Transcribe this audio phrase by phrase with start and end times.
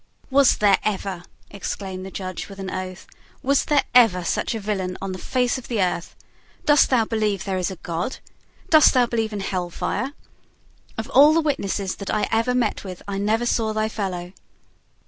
[0.31, 1.21] "Was there ever,"
[1.51, 3.05] exclaimed the judge, with an oath,
[3.43, 6.15] "was there ever such a villain on the face of the earth?
[6.65, 8.17] Dost thou believe that there is a God?
[8.71, 10.13] Dost thou believe in hell fire.
[10.97, 14.33] Of all the witnesses that I ever met with I never saw thy fellow."